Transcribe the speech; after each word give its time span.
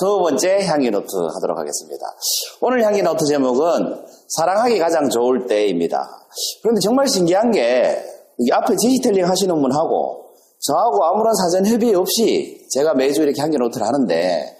두 0.00 0.18
번째 0.18 0.64
향기 0.64 0.90
노트 0.90 1.14
하도록 1.34 1.58
하겠습니다. 1.58 2.06
오늘 2.62 2.82
향기 2.82 3.02
노트 3.02 3.26
제목은 3.26 4.02
사랑하기 4.28 4.78
가장 4.78 5.10
좋을 5.10 5.46
때입니다. 5.46 6.26
그런데 6.62 6.80
정말 6.80 7.06
신기한 7.06 7.50
게 7.50 8.02
앞에 8.50 8.74
디지털링 8.80 9.28
하시는 9.28 9.54
분하고 9.54 10.24
저하고 10.60 11.04
아무런 11.04 11.34
사전 11.34 11.66
협의 11.66 11.94
없이 11.94 12.66
제가 12.70 12.94
매주 12.94 13.22
이렇게 13.22 13.42
향기 13.42 13.58
노트를 13.58 13.86
하는데 13.86 14.56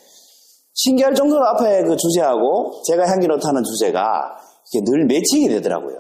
신기할 0.75 1.15
정도로 1.15 1.43
앞에 1.47 1.85
그 1.85 1.97
주제하고 1.97 2.83
제가 2.87 3.09
향기 3.09 3.27
노트 3.27 3.47
하는 3.47 3.63
주제가 3.65 4.37
이게 4.71 4.85
늘 4.85 5.07
매칭이 5.07 5.49
되더라고요. 5.49 5.97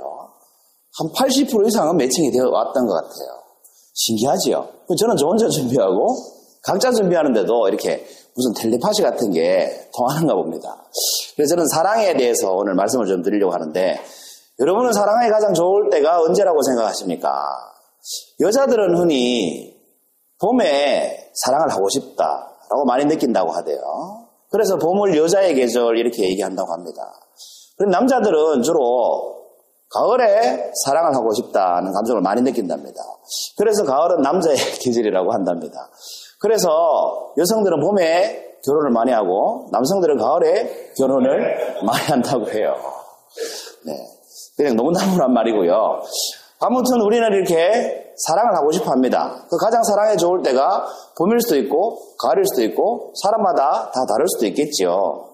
한 0.98 1.12
80% 1.16 1.66
이상은 1.66 1.96
매칭이 1.96 2.30
되어 2.30 2.44
왔던 2.50 2.86
것 2.86 2.92
같아요. 2.92 3.40
신기하지요? 3.94 4.68
저는 4.98 5.16
저 5.16 5.26
혼자 5.26 5.48
준비하고 5.48 6.06
각자 6.62 6.92
준비하는데도 6.92 7.68
이렇게 7.68 8.04
무슨 8.34 8.52
텔레파시 8.54 9.02
같은 9.02 9.30
게 9.30 9.88
통하는가 9.96 10.34
봅니다. 10.34 10.84
그래서 11.36 11.54
저는 11.54 11.66
사랑에 11.68 12.14
대해서 12.14 12.52
오늘 12.52 12.74
말씀을 12.74 13.06
좀 13.06 13.22
드리려고 13.22 13.52
하는데 13.52 14.00
여러분은 14.58 14.92
사랑하기 14.92 15.30
가장 15.30 15.54
좋을 15.54 15.90
때가 15.90 16.20
언제라고 16.20 16.62
생각하십니까? 16.62 17.32
여자들은 18.40 18.96
흔히 18.96 19.76
봄에 20.40 21.32
사랑을 21.34 21.70
하고 21.70 21.88
싶다라고 21.88 22.84
많이 22.86 23.04
느낀다고 23.04 23.50
하대요. 23.50 23.80
그래서 24.50 24.76
봄을 24.76 25.16
여자의 25.16 25.54
계절 25.54 25.96
이렇게 25.96 26.24
얘기한다고 26.24 26.72
합니다. 26.72 27.02
그럼 27.76 27.90
남자들은 27.90 28.62
주로 28.62 29.40
가을에 29.90 30.70
사랑을 30.84 31.14
하고 31.14 31.32
싶다는 31.34 31.92
감정을 31.92 32.22
많이 32.22 32.42
느낀답니다. 32.42 33.00
그래서 33.56 33.84
가을은 33.84 34.22
남자의 34.22 34.56
계절이라고 34.82 35.32
한답니다. 35.32 35.88
그래서 36.40 37.32
여성들은 37.38 37.80
봄에 37.80 38.56
결혼을 38.64 38.90
많이 38.90 39.12
하고 39.12 39.68
남성들은 39.72 40.16
가을에 40.16 40.92
결혼을 40.96 41.56
많이 41.86 42.04
한다고 42.06 42.50
해요. 42.50 42.74
네. 43.86 43.92
그냥 44.56 44.76
너무 44.76 44.90
나무란 44.90 45.32
말이고요. 45.32 46.02
아무튼 46.60 47.00
우리는 47.00 47.26
이렇게 47.32 48.12
사랑을 48.26 48.54
하고 48.54 48.70
싶어 48.72 48.90
합니다. 48.90 49.46
그 49.48 49.56
가장 49.56 49.82
사랑에 49.82 50.16
좋을 50.16 50.42
때가 50.42 50.86
봄일 51.16 51.40
수도 51.40 51.56
있고, 51.56 51.98
가을일 52.18 52.44
수도 52.44 52.62
있고, 52.64 53.14
사람마다 53.22 53.90
다 53.90 54.04
다를 54.06 54.26
수도 54.28 54.46
있겠지요. 54.46 55.26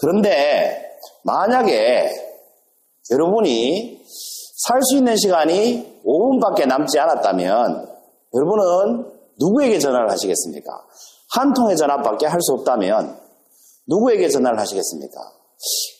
그런데 0.00 0.96
만약에 1.24 2.10
여러분이 3.10 4.00
살 4.66 4.80
수 4.82 4.96
있는 4.96 5.16
시간이 5.16 6.00
5분밖에 6.06 6.66
남지 6.66 6.98
않았다면 6.98 7.86
여러분은 8.34 9.12
누구에게 9.40 9.78
전화를 9.78 10.10
하시겠습니까? 10.10 10.70
한 11.34 11.52
통의 11.54 11.76
전화밖에 11.76 12.26
할 12.26 12.40
수 12.40 12.52
없다면 12.52 13.18
누구에게 13.88 14.28
전화를 14.28 14.58
하시겠습니까? 14.58 15.20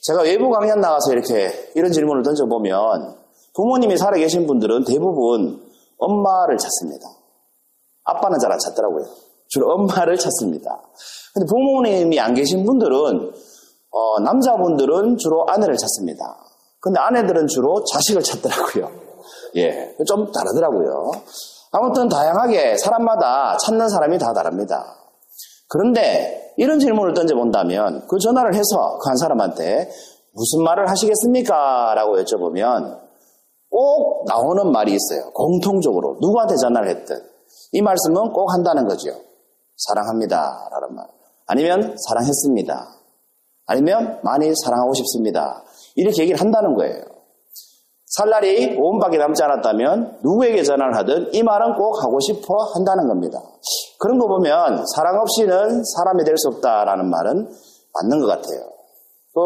제가 0.02 0.22
외부 0.22 0.50
강연 0.50 0.80
나가서 0.80 1.12
이렇게 1.12 1.50
이런 1.74 1.92
질문을 1.92 2.22
던져보면 2.22 3.16
부모님이 3.54 3.96
살아 3.96 4.16
계신 4.16 4.46
분들은 4.46 4.84
대부분 4.84 5.62
엄마를 5.98 6.56
찾습니다. 6.58 7.06
아빠는 8.04 8.38
잘 8.40 8.50
안 8.50 8.58
찾더라고요. 8.58 9.04
주로 9.48 9.72
엄마를 9.74 10.16
찾습니다. 10.16 10.82
근데 11.34 11.46
부모님이 11.46 12.18
안 12.18 12.34
계신 12.34 12.64
분들은 12.64 13.32
어, 13.90 14.20
남자분들은 14.20 15.18
주로 15.18 15.46
아내를 15.48 15.76
찾습니다. 15.76 16.24
근데 16.80 16.98
아내들은 16.98 17.46
주로 17.46 17.84
자식을 17.84 18.22
찾더라고요. 18.22 18.90
예, 19.56 19.94
좀 20.06 20.32
다르더라고요. 20.32 21.10
아무튼 21.72 22.08
다양하게 22.08 22.76
사람마다 22.76 23.56
찾는 23.64 23.88
사람이 23.88 24.18
다 24.18 24.32
다릅니다. 24.32 24.94
그런데 25.68 26.52
이런 26.58 26.78
질문을 26.78 27.14
던져본다면 27.14 28.06
그 28.08 28.18
전화를 28.18 28.54
해서 28.54 28.98
그 29.00 29.08
한 29.08 29.16
사람한테 29.16 29.90
무슨 30.34 30.64
말을 30.64 30.88
하시겠습니까? 30.90 31.94
라고 31.94 32.16
여쭤보면 32.18 33.00
꼭 33.70 34.24
나오는 34.28 34.70
말이 34.70 34.92
있어요. 34.94 35.30
공통적으로. 35.32 36.18
누구한테 36.20 36.56
전화를 36.56 36.88
했든. 36.90 37.16
이 37.72 37.80
말씀은 37.80 38.32
꼭 38.32 38.52
한다는 38.52 38.86
거죠. 38.86 39.10
사랑합니다. 39.76 40.68
라는 40.70 40.94
말. 40.94 41.06
아니면 41.46 41.96
사랑했습니다. 42.06 42.88
아니면 43.66 44.20
많이 44.22 44.52
사랑하고 44.62 44.92
싶습니다. 44.94 45.62
이렇게 45.96 46.22
얘기를 46.22 46.38
한다는 46.40 46.74
거예요. 46.74 47.02
살 48.14 48.28
날이 48.28 48.76
5분밖에 48.76 49.16
남지 49.16 49.42
않았다면 49.42 50.18
누구에게 50.22 50.62
전화를 50.62 50.96
하든 50.98 51.32
이 51.32 51.42
말은 51.42 51.76
꼭 51.76 52.02
하고 52.04 52.20
싶어 52.20 52.54
한다는 52.74 53.08
겁니다. 53.08 53.40
그런 53.98 54.18
거 54.18 54.26
보면 54.28 54.84
사랑 54.94 55.18
없이는 55.18 55.82
사람이 55.82 56.24
될 56.24 56.36
수 56.36 56.48
없다라는 56.48 57.08
말은 57.08 57.48
맞는 57.94 58.20
것 58.20 58.26
같아요. 58.26 58.60
그 59.34 59.40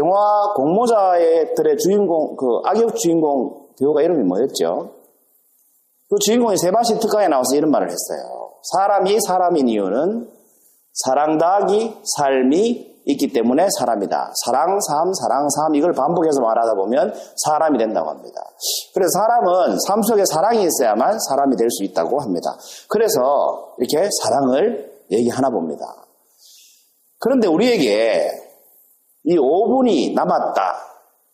영화 0.00 0.52
공모자들의 0.54 1.76
주인공 1.78 2.36
그 2.36 2.60
악역 2.64 2.94
주인공 2.94 3.66
배우가 3.80 4.02
이름이 4.02 4.22
뭐였죠? 4.24 4.92
그 6.08 6.16
주인공이 6.20 6.56
세바시 6.56 7.00
특강에 7.00 7.26
나와서 7.26 7.56
이런 7.56 7.70
말을 7.72 7.88
했어요. 7.88 8.52
사람이 8.74 9.18
사람인 9.26 9.68
이유는 9.68 10.30
사랑 10.92 11.38
더하기 11.38 11.96
삶이 12.16 12.87
있기 13.08 13.32
때문에 13.32 13.66
사람이다. 13.78 14.32
사랑, 14.44 14.78
삶, 14.80 15.12
사랑, 15.14 15.48
삶 15.48 15.74
이걸 15.74 15.92
반복해서 15.92 16.40
말하다 16.40 16.74
보면 16.74 17.12
사람이 17.44 17.78
된다고 17.78 18.10
합니다. 18.10 18.40
그래서 18.94 19.08
사람은 19.18 19.78
삶 19.86 20.02
속에 20.02 20.24
사랑이 20.30 20.62
있어야만 20.64 21.18
사람이 21.28 21.56
될 21.56 21.68
수 21.70 21.84
있다고 21.84 22.20
합니다. 22.20 22.56
그래서 22.88 23.74
이렇게 23.78 24.08
사랑을 24.22 24.92
얘기하나 25.10 25.48
봅니다. 25.50 25.84
그런데 27.18 27.48
우리에게 27.48 28.30
이 29.24 29.36
5분이 29.36 30.14
남았다. 30.14 30.76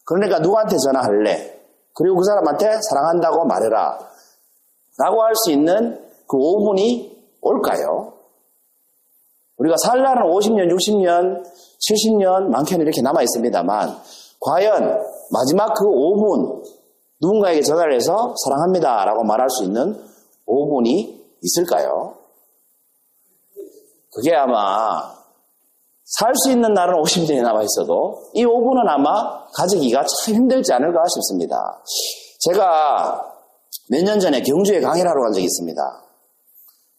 그러니까 0.06 0.38
누구한테 0.38 0.76
전화할래? 0.78 1.60
그리고 1.94 2.16
그 2.16 2.24
사람한테 2.24 2.78
사랑한다고 2.88 3.44
말해라. 3.46 3.98
라고 4.98 5.22
할 5.22 5.32
수 5.34 5.50
있는 5.50 6.00
그 6.28 6.36
5분이 6.36 7.14
올까요? 7.42 8.13
우리가 9.58 9.76
살 9.84 10.02
날은 10.02 10.22
50년, 10.22 10.68
60년, 10.72 11.44
70년 11.88 12.48
많게는 12.48 12.82
이렇게 12.84 13.00
남아 13.02 13.22
있습니다만 13.22 13.96
과연 14.40 15.00
마지막 15.30 15.72
그 15.74 15.84
5분 15.84 16.62
누군가에게 17.20 17.62
전화를 17.62 17.94
해서 17.94 18.34
사랑합니다 18.44 19.04
라고 19.04 19.22
말할 19.24 19.48
수 19.50 19.64
있는 19.64 19.96
5분이 20.46 21.20
있을까요? 21.42 22.14
그게 24.12 24.34
아마 24.34 25.12
살 26.04 26.32
수 26.36 26.50
있는 26.50 26.74
날은 26.74 26.94
50년이 27.02 27.42
남아 27.42 27.62
있어도 27.62 28.22
이 28.34 28.44
5분은 28.44 28.86
아마 28.88 29.44
가지기가 29.54 30.04
참 30.04 30.34
힘들지 30.34 30.72
않을까 30.72 31.02
싶습니다. 31.08 31.82
제가 32.40 33.30
몇 33.90 34.02
년 34.04 34.20
전에 34.20 34.40
경주에 34.42 34.80
강의를 34.80 35.10
하러 35.10 35.22
간 35.22 35.32
적이 35.32 35.44
있습니다. 35.46 36.02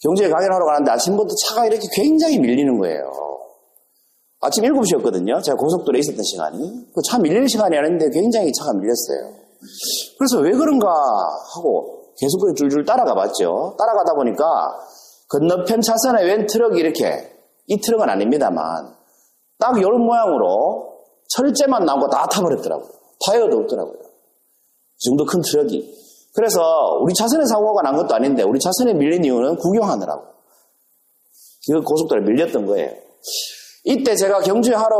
경주에 0.05 0.29
강의를 0.29 0.53
하러 0.53 0.65
가는데 0.65 0.91
아침부터 0.91 1.33
차가 1.47 1.65
이렇게 1.65 1.81
굉장히 1.93 2.37
밀리는 2.37 2.77
거예요. 2.77 3.11
아침 4.41 4.63
7시였거든요. 4.63 5.41
제가 5.43 5.57
고속도로에 5.57 5.99
있었던 5.99 6.23
시간이. 6.23 6.59
그 6.93 7.01
차 7.09 7.17
밀리는 7.17 7.47
시간이 7.47 7.75
아닌데 7.75 8.07
굉장히 8.11 8.51
차가 8.53 8.73
밀렸어요. 8.73 9.33
그래서 10.19 10.39
왜 10.39 10.51
그런가 10.51 10.87
하고 11.55 12.13
계속 12.19 12.39
그 12.39 12.53
줄줄 12.53 12.85
따라가 12.85 13.15
봤죠. 13.15 13.75
따라가다 13.79 14.13
보니까 14.13 14.45
건너편 15.29 15.81
차선에 15.81 16.23
웬 16.23 16.45
트럭이 16.45 16.79
이렇게, 16.79 17.31
이 17.67 17.81
트럭은 17.81 18.07
아닙니다만, 18.07 18.95
딱 19.57 19.77
이런 19.79 20.05
모양으로 20.05 20.99
철제만 21.29 21.83
나오고 21.83 22.09
다 22.09 22.27
타버렸더라고요. 22.27 22.87
타이어도 23.25 23.57
없더라고요. 23.57 23.95
이 23.95 25.05
정도 25.09 25.25
큰 25.25 25.41
트럭이. 25.41 26.04
그래서 26.35 26.99
우리 27.01 27.13
차선에 27.13 27.45
사고가 27.45 27.81
난 27.81 27.95
것도 27.95 28.13
아닌데 28.13 28.43
우리 28.43 28.59
차선에 28.59 28.93
밀린 28.93 29.23
이유는 29.23 29.55
구경하느라고. 29.57 30.23
그 31.67 31.81
고속도로에 31.81 32.25
밀렸던 32.25 32.65
거예요. 32.65 32.91
이때 33.85 34.15
제가 34.15 34.39
경주에 34.41 34.75
하러 34.75 34.97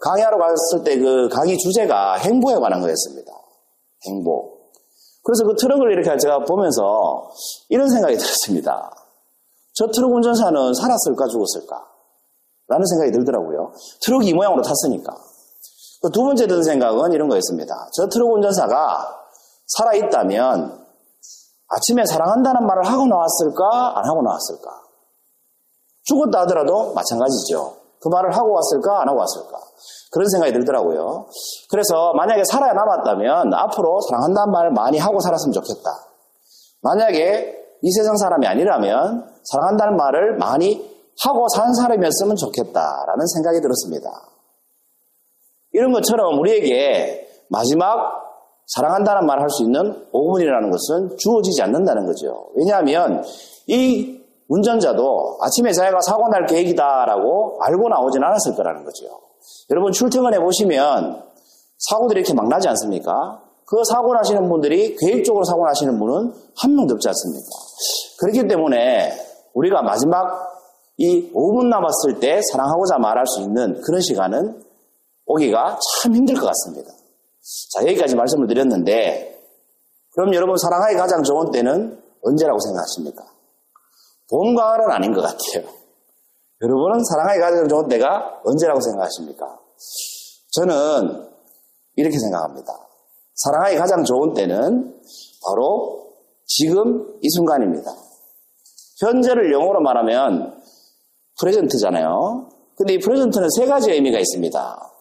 강의하러 0.00 0.38
갔을 0.38 0.84
때 0.84 0.98
그 0.98 1.28
강의 1.28 1.56
주제가 1.58 2.14
행복에 2.14 2.54
관한 2.56 2.80
거였습니다. 2.80 3.32
행복. 4.06 4.58
그래서 5.22 5.44
그 5.44 5.54
트럭을 5.56 5.92
이렇게 5.92 6.16
제가 6.16 6.44
보면서 6.44 7.30
이런 7.68 7.88
생각이 7.88 8.16
들었습니다. 8.16 8.90
저 9.74 9.86
트럭 9.88 10.12
운전사는 10.12 10.74
살았을까 10.74 11.26
죽었을까? 11.26 11.86
라는 12.68 12.86
생각이 12.86 13.12
들더라고요. 13.12 13.72
트럭이 14.02 14.28
이 14.28 14.34
모양으로 14.34 14.62
탔으니까. 14.62 15.12
그 16.02 16.14
두 16.14 16.22
번째 16.22 16.46
든 16.46 16.62
생각은 16.62 17.12
이런 17.12 17.28
거였습니다. 17.28 17.74
저 17.94 18.08
트럭 18.08 18.32
운전사가 18.32 19.19
살아있다면 19.76 20.86
아침에 21.68 22.04
사랑한다는 22.04 22.66
말을 22.66 22.86
하고 22.86 23.06
나왔을까? 23.06 23.98
안 23.98 24.04
하고 24.04 24.22
나왔을까? 24.22 24.70
죽었다 26.02 26.40
하더라도 26.40 26.92
마찬가지죠. 26.94 27.76
그 28.00 28.08
말을 28.08 28.36
하고 28.36 28.52
왔을까? 28.52 29.02
안 29.02 29.08
하고 29.08 29.20
왔을까? 29.20 29.58
그런 30.10 30.28
생각이 30.28 30.52
들더라고요. 30.52 31.26
그래서 31.70 32.12
만약에 32.14 32.42
살아남았다면 32.44 33.54
앞으로 33.54 34.00
사랑한다는 34.00 34.52
말을 34.52 34.72
많이 34.72 34.98
하고 34.98 35.20
살았으면 35.20 35.52
좋겠다. 35.52 35.90
만약에 36.82 37.56
이 37.82 37.90
세상 37.92 38.16
사람이 38.16 38.46
아니라면 38.46 39.30
사랑한다는 39.44 39.96
말을 39.96 40.36
많이 40.38 40.90
하고 41.22 41.46
산 41.48 41.72
사람이었으면 41.74 42.36
좋겠다라는 42.36 43.26
생각이 43.34 43.60
들었습니다. 43.60 44.10
이런 45.72 45.92
것처럼 45.92 46.40
우리에게 46.40 47.28
마지막 47.48 48.29
사랑한다는 48.74 49.26
말을 49.26 49.42
할수 49.42 49.64
있는 49.64 49.80
5분이라는 50.12 50.70
것은 50.70 51.16
주어지지 51.18 51.62
않는다는 51.62 52.06
거죠. 52.06 52.50
왜냐하면 52.54 53.22
이 53.66 54.20
운전자도 54.48 55.38
아침에 55.42 55.72
자기가 55.72 56.00
사고 56.00 56.28
날 56.28 56.46
계획이다라고 56.46 57.58
알고 57.60 57.88
나오진 57.88 58.22
않았을 58.22 58.54
거라는 58.56 58.84
거죠. 58.84 59.06
여러분 59.70 59.92
출퇴근해 59.92 60.38
보시면 60.40 61.22
사고들이 61.78 62.20
이렇게 62.20 62.34
막 62.34 62.48
나지 62.48 62.68
않습니까? 62.68 63.42
그 63.66 63.82
사고 63.84 64.12
나시는 64.14 64.48
분들이 64.48 64.96
계획적으로 64.96 65.44
사고 65.44 65.64
나시는 65.66 65.98
분은 65.98 66.32
한 66.56 66.74
명도 66.74 66.94
없지 66.94 67.08
않습니까? 67.08 67.46
그렇기 68.18 68.48
때문에 68.48 69.12
우리가 69.54 69.82
마지막 69.82 70.50
이 70.96 71.32
5분 71.32 71.68
남았을 71.68 72.20
때 72.20 72.40
사랑하고자 72.52 72.98
말할 72.98 73.26
수 73.26 73.40
있는 73.40 73.80
그런 73.80 74.00
시간은 74.00 74.62
오기가 75.26 75.78
참 76.02 76.14
힘들 76.14 76.34
것 76.34 76.46
같습니다. 76.46 76.99
자, 77.72 77.82
여기까지 77.82 78.14
말씀을 78.16 78.46
드렸는데, 78.46 79.38
그럼 80.12 80.34
여러분 80.34 80.56
사랑하기 80.56 80.96
가장 80.96 81.22
좋은 81.22 81.50
때는 81.50 82.00
언제라고 82.22 82.58
생각하십니까? 82.60 83.24
봄, 84.28 84.54
가을은 84.54 84.90
아닌 84.90 85.12
것 85.12 85.22
같아요. 85.22 85.68
여러분은 86.62 87.02
사랑하기 87.04 87.40
가장 87.40 87.68
좋은 87.68 87.88
때가 87.88 88.40
언제라고 88.44 88.80
생각하십니까? 88.80 89.58
저는 90.52 91.28
이렇게 91.96 92.18
생각합니다. 92.18 92.72
사랑하기 93.34 93.76
가장 93.76 94.04
좋은 94.04 94.34
때는 94.34 95.00
바로 95.44 96.12
지금 96.46 97.18
이 97.22 97.30
순간입니다. 97.30 97.90
현재를 99.00 99.52
영어로 99.52 99.80
말하면 99.80 100.60
프레젠트잖아요. 101.40 102.50
근데 102.76 102.94
이 102.94 102.98
프레젠트는 102.98 103.48
세 103.56 103.66
가지 103.66 103.90
의미가 103.90 104.18
있습니다. 104.18 104.92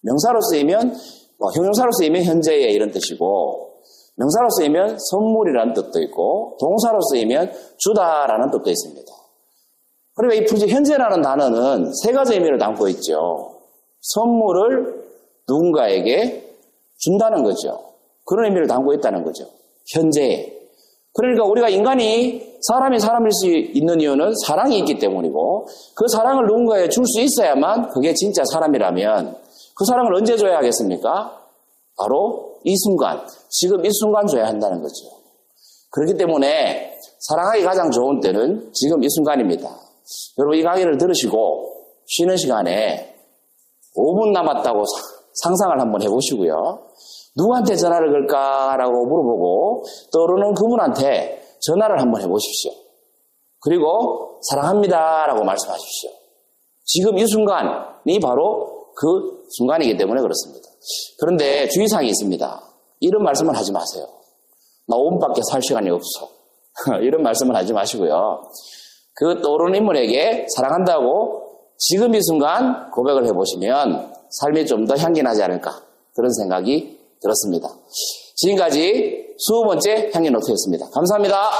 명사로 0.00 0.40
쓰이면 0.40 0.96
뭐 1.42 1.50
형용사로 1.56 1.90
쓰이면 1.98 2.22
현재의 2.22 2.72
이런 2.72 2.92
뜻이고 2.92 3.72
명사로 4.14 4.48
쓰이면 4.58 4.96
선물이라는 5.10 5.72
뜻도 5.74 6.00
있고 6.02 6.56
동사로 6.60 7.00
쓰이면 7.10 7.50
주다라는 7.78 8.50
뜻도 8.52 8.70
있습니다. 8.70 9.12
그러니까 10.14 10.40
이 10.40 10.46
프레젠 10.46 10.68
현재라는 10.68 11.20
단어는 11.20 11.92
세 11.94 12.12
가지 12.12 12.34
의미를 12.34 12.58
담고 12.58 12.86
있죠. 12.90 13.58
선물을 14.02 15.02
누군가에게 15.48 16.48
준다는 16.98 17.42
거죠. 17.42 17.76
그런 18.24 18.44
의미를 18.46 18.68
담고 18.68 18.92
있다는 18.94 19.24
거죠. 19.24 19.46
현재. 19.92 20.60
그러니까 21.14 21.44
우리가 21.44 21.68
인간이 21.70 22.52
사람이 22.60 23.00
사람일 23.00 23.32
수 23.32 23.48
있는 23.48 24.00
이유는 24.00 24.32
사랑이 24.46 24.78
있기 24.78 24.98
때문이고 24.98 25.66
그 25.96 26.06
사랑을 26.08 26.46
누군가에 26.46 26.88
줄 26.88 27.04
수 27.06 27.20
있어야만 27.20 27.88
그게 27.88 28.14
진짜 28.14 28.44
사람이라면 28.52 29.41
그 29.74 29.84
사랑을 29.84 30.14
언제 30.14 30.36
줘야 30.36 30.58
하겠습니까? 30.58 31.38
바로 31.96 32.58
이 32.64 32.76
순간, 32.76 33.26
지금 33.50 33.84
이 33.84 33.88
순간 33.92 34.26
줘야 34.26 34.46
한다는 34.46 34.80
거죠. 34.80 35.22
그렇기 35.90 36.14
때문에 36.16 36.96
사랑하기 37.20 37.62
가장 37.62 37.90
좋은 37.90 38.20
때는 38.20 38.72
지금 38.72 39.02
이 39.02 39.08
순간입니다. 39.10 39.68
여러분 40.38 40.58
이 40.58 40.62
강의를 40.62 40.98
들으시고 40.98 41.72
쉬는 42.06 42.36
시간에 42.36 43.14
5분 43.96 44.32
남았다고 44.32 44.84
상상을 45.34 45.80
한번 45.80 46.02
해보시고요. 46.02 46.88
누구한테 47.36 47.76
전화를 47.76 48.10
걸까라고 48.10 49.06
물어보고 49.06 49.84
떠오르는 50.12 50.54
그분한테 50.54 51.42
전화를 51.60 52.00
한번 52.00 52.22
해보십시오. 52.22 52.72
그리고 53.60 54.40
사랑합니다라고 54.50 55.44
말씀하십시오. 55.44 56.10
지금 56.84 57.18
이 57.18 57.26
순간이 57.26 58.18
바로 58.20 58.71
그 58.96 59.44
순간이기 59.56 59.96
때문에 59.96 60.20
그렇습니다. 60.20 60.68
그런데 61.18 61.68
주의사항이 61.68 62.08
있습니다. 62.08 62.62
이런 63.00 63.22
말씀을 63.24 63.56
하지 63.56 63.72
마세요. 63.72 64.06
나 64.86 64.96
5분밖에 64.96 65.42
살 65.50 65.60
시간이 65.62 65.90
없어. 65.90 66.28
이런 67.02 67.22
말씀을 67.22 67.54
하지 67.54 67.72
마시고요. 67.72 68.42
그 69.14 69.40
떠오르는 69.42 69.78
인물에게 69.78 70.46
사랑한다고 70.56 71.42
지금 71.78 72.14
이 72.14 72.22
순간 72.22 72.90
고백을 72.90 73.26
해보시면 73.26 74.12
삶이 74.30 74.66
좀 74.66 74.86
더 74.86 74.96
향기 74.96 75.22
나지 75.22 75.42
않을까 75.42 75.82
그런 76.14 76.32
생각이 76.32 76.98
들었습니다. 77.20 77.68
지금까지 78.36 79.34
20번째 79.48 80.14
향기 80.14 80.30
노트였습니다. 80.30 80.88
감사합니다. 80.90 81.50